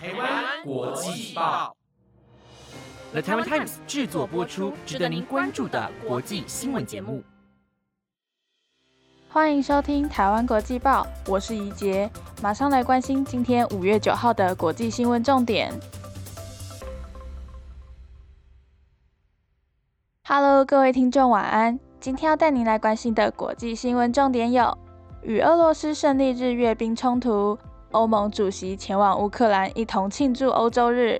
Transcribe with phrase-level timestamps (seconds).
[0.00, 1.74] 台湾国际报
[3.10, 7.20] ，The Taiwan Times 制作播出，值得您关注的国际新闻节目。
[9.28, 12.08] 欢迎收听台湾国际报，我是怡杰，
[12.40, 15.74] 马上来关心今天五月九号的国际新闻重点。
[20.28, 21.76] Hello，各位听众，晚安。
[21.98, 24.78] 今天要带您来关心的国际新闻重点有：
[25.22, 27.58] 与俄罗斯胜利日阅兵冲突，
[27.92, 31.18] 欧盟主席前往乌克兰一同庆祝欧洲日；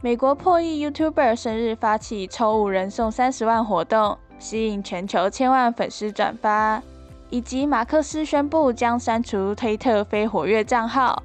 [0.00, 6.82] 美国破亿 YouTuber 生日发起抽五人送三十万活动，吸引全球千万粉丝转发。
[7.30, 11.20] 以及马克思宣布将删除推特非活跃账号，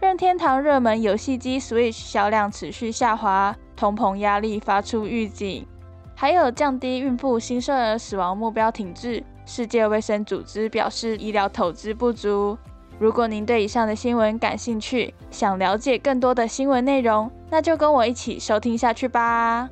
[0.00, 5.64] 任天堂热门游戏机 Switch 销量持续下滑，通膨压力发出预警，
[6.16, 9.22] 还有降低孕妇新生儿死亡目标停滞。
[9.46, 12.58] 世界卫生组织表示医疗投资不足。
[13.02, 19.68] 如果您对以上的新闻感兴趣，想了解更多的新闻内容，那就跟我一起收听下去吧。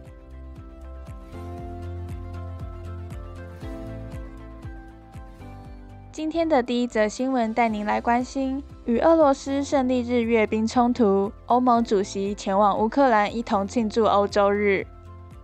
[6.11, 14.85] 今天的第一则新闻带您来关心与俄罗斯胜利日阅兵冲突，欧盟主席前往乌克兰一同庆祝欧洲日。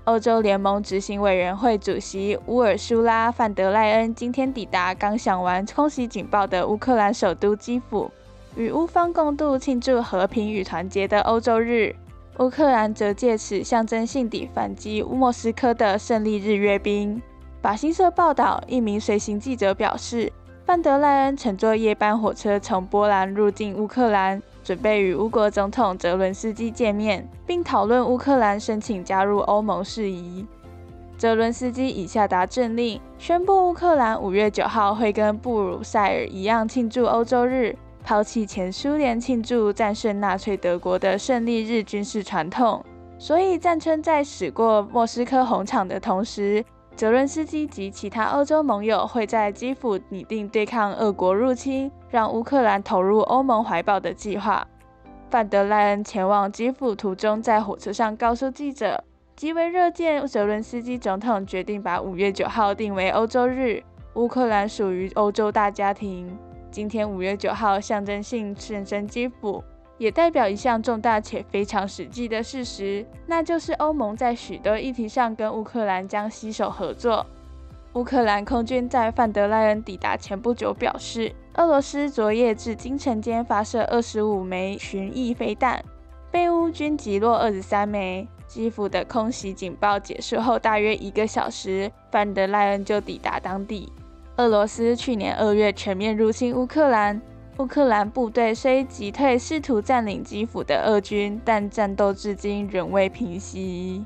[0.06, 8.08] 欧洲联盟执行委员会主席乌尔舒拉·范德赖恩今天抵达刚响完空袭警报的乌克兰首都基辅，
[8.54, 11.92] 与乌方共度庆祝和平与团结的欧洲日。
[12.38, 17.20] 乌克兰则借此象征性地反击莫斯科的胜利日阅兵。
[17.60, 20.32] 法新社报道，一名随行记者表示。
[20.64, 30.44] 范德赖恩乘坐夜班火车从波兰入境乌克兰，准备与乌国总统泽伦斯基见面，并讨论乌克兰申请加入欧盟事宜。
[31.16, 42.84] 泽伦斯基已下达政令，宣布乌克兰五月九号会跟布鲁塞尔一样庆祝欧洲日，抛弃前苏联庆祝战胜纳粹德国的胜利日军事传统。
[43.20, 46.64] 所以，战称在驶过莫斯科红场的同时。
[46.96, 54.66] 泽伦斯基及其他欧洲盟友会在基辅拟定对抗俄国入侵、让乌克兰投入欧盟怀抱的计划。
[55.28, 59.04] 范德赖恩前往基辅途中，在火车上告诉记者，
[59.36, 63.82] 极为热见泽伦斯基总统决定把五月九号定为欧洲日。
[64.14, 66.38] 乌克兰属于欧洲大家庭，
[66.70, 69.62] 今天五月九号象征性现身基辅。
[69.98, 77.24] 也代表一项重大且非常实际的事实，那就是欧盟在许多议题上跟乌克兰将携手合作。
[77.94, 85.82] 乌克兰空军在范德赖恩抵达前不久表示，俄罗斯昨夜至今晨间发射二十五枚巡弋飞弹，
[86.30, 88.28] 被乌军击落二十三枚。
[88.46, 93.92] 基辅的空袭警报结束后大约一个小时，范德赖恩就抵达当地。
[94.36, 97.20] 俄罗斯去年二月全面入侵乌克兰。
[97.58, 104.04] 乌克兰部队虽击退试图占领基辅的俄军，但战斗至今仍未平息。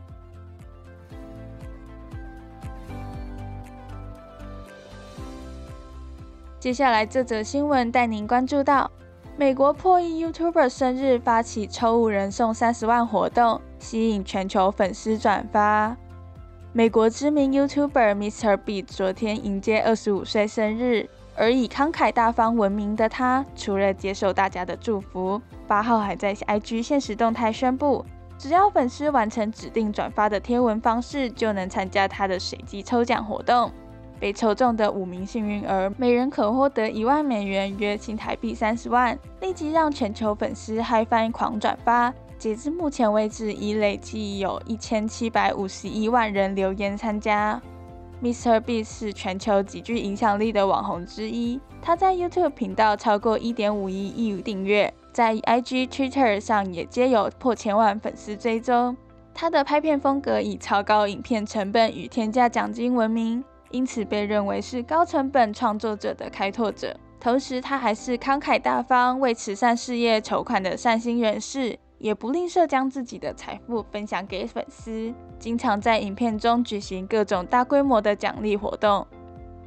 [6.61, 8.89] 接下来这则新闻带您关注到：
[9.37, 15.97] 美国破译 YouTuber 生日发起抽五人送三十万活动，吸引全球粉丝转发。
[16.73, 18.57] 美国知名 YouTuber Mr.
[18.57, 21.09] Be 昨天迎接二十五岁生日。
[21.41, 28.05] 而以慷慨大方闻名的他，除了接受大家的祝福，八号还在 IG 现实动态宣布，
[28.37, 33.71] 只要粉丝完成指定转发的贴文方式，就能参加他的随机抽奖活动。
[34.19, 42.13] 被抽中的五名幸运儿，每人可获得一万美元，约新台币三十万，立即让全球粉丝嗨翻狂转发。
[42.37, 47.59] 截至目前为止，已累计有一千七百五十一万人留言参加。
[48.23, 48.61] Mr.
[48.61, 58.95] B 是全球极具影响力的网红之一，他在 YouTube 频道超过一点五亿亿订阅，在 IG、Twitter 上也皆有破千万粉丝追踪。
[59.33, 66.95] 他的拍片风格以超高影片成本与天价奖金闻名，因此被认为是高成本创作者的开拓者。
[67.19, 71.79] 同时，他还是慷慨大方、为慈善事业筹款的善心人士。
[72.01, 79.07] 也不吝啬将自己的财富分享给粉丝，经常在影片中举行各种大规模的奖励活动。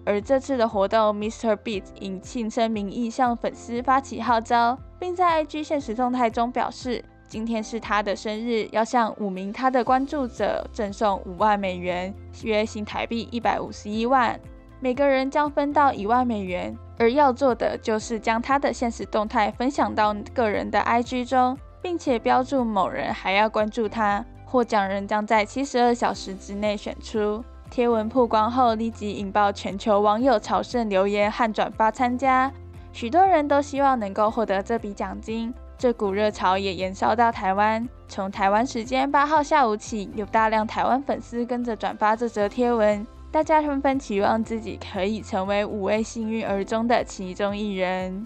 [0.03, 1.55] 而这次的活动，Mr.
[1.55, 12.13] Beat 以庆生名义向粉丝发起号召，并在 IG 现实动态中表示，今天是他的生日，要向五名他的关注者赠送五万美元，
[12.43, 14.37] 约新台币一百五十一万，
[14.79, 16.75] 每个人将分到一万美元。
[16.97, 21.57] 而要做的就是将他的现实动态分享到个人的 IG 中。
[21.83, 27.43] 并且标注某人还要关注他，获奖人将在七十二小时之内选出。
[27.69, 32.51] 贴文曝光后，立即引爆全球网友朝圣留言和转发参加。
[32.93, 37.87] 许多人都希望能够获得这笔奖金，这股热潮也延烧到台湾。
[38.07, 48.25] 从台湾时间八号下午起，有大量台湾粉丝跟着转发这则贴文，大家纷纷期望自己可以成为五位幸运儿中的其中一人。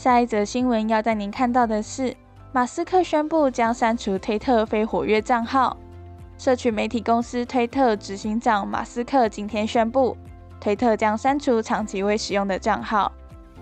[0.00, 2.16] 下一则新闻要带您看到的是，
[2.52, 5.76] 马斯克宣布将删除推特非活跃账号。
[6.38, 10.16] 社群媒体公司推特执行长马斯克今天宣布，
[10.58, 13.12] 推特将删除长期未使用的账号。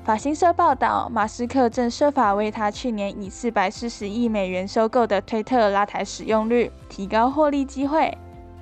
[0.04, 8.16] 法新社报道，马斯克正设法为他去年以四百四十亿美元收购的推特拉抬使用率，提高获利机会。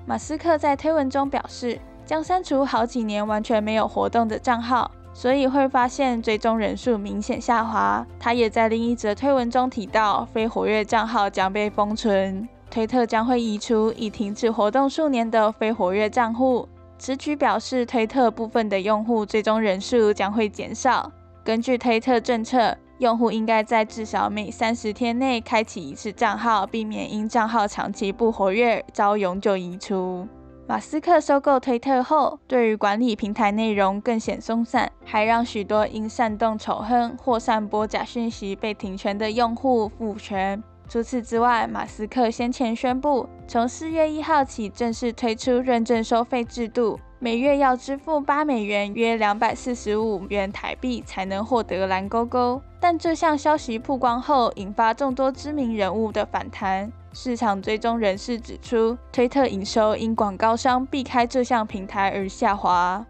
[0.06, 4.90] 马斯克在推文中表示，将删除好几年完全没有活动的账号。
[5.16, 8.06] 所以会发现追踪人数明显下滑。
[8.20, 16.68] 他也在另一则推文中提到，非活跃账号将被封存，推特将会移除已停止活动数年的非活跃账户。
[16.98, 21.10] 此举表示，推特部分的用户追踪人数将会减少。
[21.42, 30.28] 根据推特政策，用户应该在至少每三十天内开启一次账号，避免因账号长期不活跃遭永久移除。
[30.68, 40.60] 马斯克收购推特后，对于管理平台内容更显松散，还让许多因煽动仇恨或散播假讯息被停权的用户复权。
[40.88, 52.60] 除此之外，马斯克先前宣布，从四月一号起正式推出认证收费制度，每月要支付八美元（约两百四十五元台币）才能获得蓝勾勾。
[52.80, 56.90] 但这项消息曝光后，引发众多知名人物的反弹。
[57.18, 63.06] 市场追踪人士指出，推特营收因广告商避开这项平台而下滑。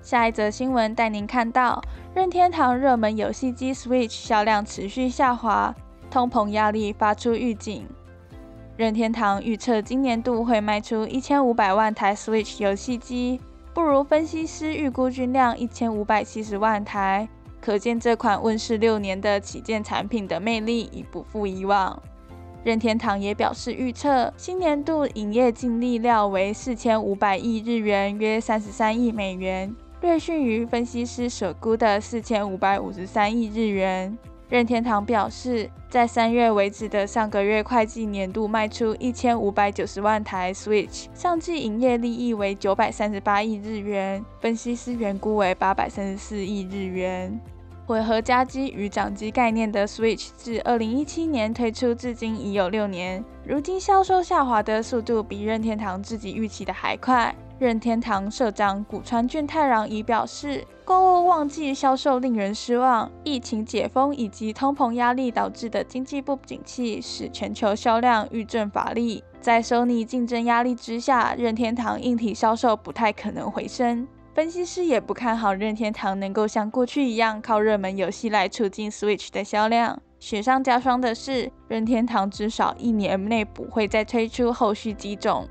[0.00, 1.82] 下一则新闻带您看到，
[2.14, 5.74] 任天堂热门游戏机 Switch 销量持续下滑，
[6.08, 7.84] 通膨压力发出预警。
[8.76, 13.40] 任天堂预测今年度会卖出一千五百万台 Switch 游戏机，
[13.74, 17.28] 不如分析师预估均量一千五百七十万台。
[17.60, 22.02] 可见这款问世六年的旗舰产品的魅力已不复以往。
[22.62, 34.16] 任天堂也表示，预测新年度营业净利料为四千五百亿日元，约三十三亿美元，略逊于分析师所估的四千五百五十三亿日元。
[34.50, 47.40] 任天堂表示，在三月为止的上个月会计年度卖出一千五百九十万台 Switch，上季营业利益为九百三十八亿日元，分析师原估为八百三十四亿日元。
[47.86, 57.32] 混合家机与掌机概念的 Switch 自二零一七年推出至今已有六年，如今销售下滑的速度比任天堂自己预期的还快。
[57.60, 69.22] 任天堂社长古川俊太郎已表示，购物旺季销售令人失望，疫情解封以及通膨压力导致的经济不景气使全球销量遇阵乏力。
[69.42, 74.08] 在 Sony 竞争压力之下，任天堂硬体销售不太可能回升。
[74.34, 80.00] 分析师也不看好任天堂能够像过去一样靠热门游戏来促进 Switch 的销量。
[80.18, 85.46] 雪上加霜的是，任天堂至少一年内不会再推出后续机种。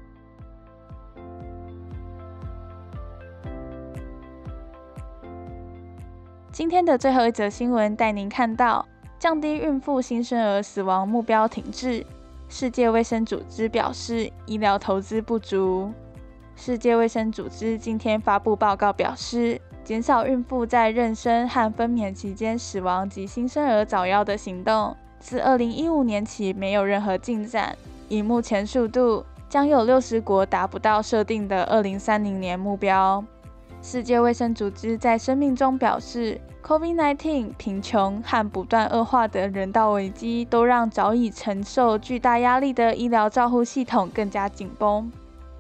[6.59, 8.85] 今天的最后一则新闻带您看到：
[9.17, 12.05] 降低孕妇新生儿死亡目标停滞。
[12.49, 15.89] 世界卫生组织表示，医疗投资不足。
[16.57, 27.73] 世界卫生组织今天发布报告表示，减少孕妇在妊娠和分娩期间死亡及新生儿早夭的行动，自2015年起没有任何进展。
[28.09, 33.23] 以目前速度，将有60国达不到设定的2030年目标。
[33.81, 45.09] 世界卫生组织在声明中表示，COVID-19、贫穷和不断恶化的人道危机，都让早已承受巨大压力的医疗照护系统更加紧绷。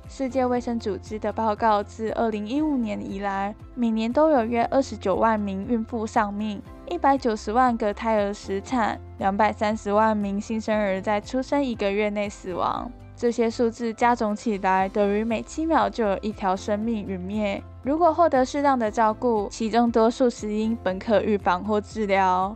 [0.09, 12.91] 世界卫生组织的报告自2015年以来，每年都有约29万名孕妇丧命，190万个胎儿死产，230万名新生儿在出生一个月内死亡。
[13.15, 17.61] 这些数字加总起来，等于每七秒就有一条生命陨灭。
[17.81, 22.55] 如果获得适当的照顾，其中多数死因本可预防或治疗。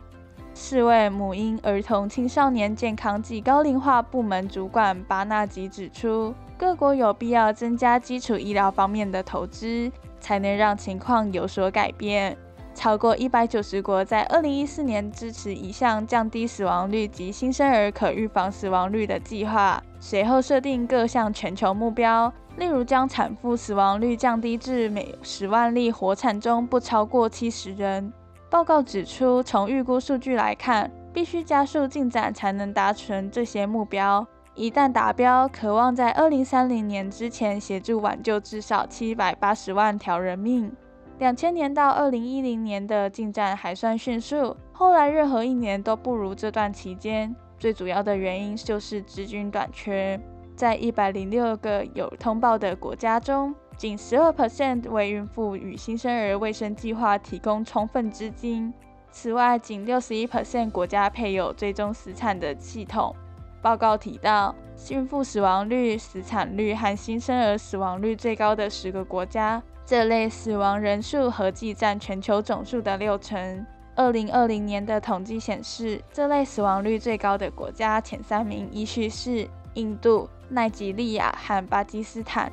[0.54, 6.34] 世卫母婴、儿童、青少年健康及高龄化部门主管巴纳吉指出。
[6.56, 9.90] 各国有必要增加基础医疗方面的投资，
[10.20, 12.36] 才能让情况有所改变。
[12.74, 28.12] 超过一百九十国在二零一四年支持一项降低死亡率及新生儿可预防死亡率的计划，随后设定各项全球目标，例如将产妇死亡率降低至每十万例活产中不超过七十人。
[28.48, 34.24] 报告指出，从预估数据来看，必须加速进展才能达成这些目标。
[34.54, 40.72] 一旦达标，渴望在二零三零年之前协助挽救至少七百八十万条人命。
[41.18, 47.34] 两千年到二零一零年的进展还算迅速，后来任何一年都不如这段期间。
[47.58, 50.20] 最主要的原因就是资金短缺，
[50.56, 58.72] 在一百零六个有通报的国家中，仅十二 percent 为孕妇与新生儿卫生计划提供充分资金。
[59.10, 63.14] 此外，仅六十一 percent 国家配有追踪死产的系统。
[63.60, 64.54] 报告提到，
[64.90, 73.66] 孕妇死亡率、死产率和新生儿死亡率最高的十个国家，这类死亡人数合计占全球总数的六成。
[73.96, 82.50] 二零二零年的统计显示，这类死亡率最高的国家前三名依序是印度、奈及利亚和巴基斯坦。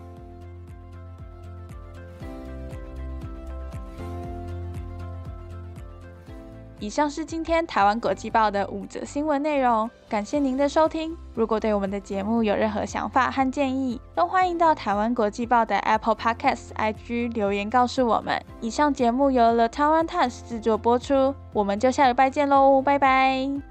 [6.79, 11.15] 以上是今天台湾国际报的五则新闻内容，感谢您的收听。
[11.35, 18.43] 如果对我们的节目有任何想法和建议，都欢迎到台湾国际报的 Apple Podcasts IG 留言告诉我们。
[18.61, 23.70] 以上节目由 The Taiwan Times 制作播出，我们就下礼拜见喽，拜拜。